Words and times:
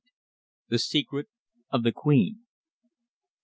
THE 0.69 0.79
SECRET 0.79 1.27
OF 1.69 1.83
THE 1.83 1.91
QUEEN. 1.91 2.47